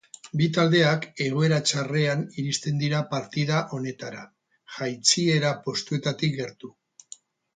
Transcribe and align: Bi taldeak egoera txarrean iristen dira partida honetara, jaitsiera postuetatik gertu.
Bi 0.39 0.45
taldeak 0.53 1.03
egoera 1.25 1.59
txarrean 1.71 2.23
iristen 2.43 2.79
dira 2.83 3.01
partida 3.11 3.59
honetara, 3.77 4.23
jaitsiera 4.77 5.51
postuetatik 5.67 6.35
gertu. 6.43 6.75